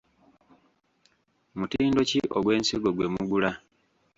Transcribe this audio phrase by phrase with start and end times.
[1.57, 3.51] Mutindo ki ogw’ensigo gwe mugula?